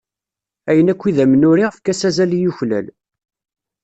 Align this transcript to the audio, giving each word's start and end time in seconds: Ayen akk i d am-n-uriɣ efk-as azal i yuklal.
Ayen 0.69 0.91
akk 0.91 1.01
i 1.09 1.11
d 1.15 1.17
am-n-uriɣ 1.23 1.71
efk-as 1.71 2.01
azal 2.09 2.31
i 2.37 2.39
yuklal. 2.43 2.87